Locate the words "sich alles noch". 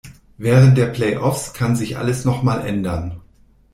1.75-2.41